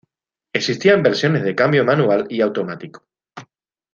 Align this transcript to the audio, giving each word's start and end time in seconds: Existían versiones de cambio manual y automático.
Existían 0.51 1.03
versiones 1.03 1.43
de 1.43 1.53
cambio 1.55 1.85
manual 1.85 2.25
y 2.27 2.41
automático. 2.41 3.05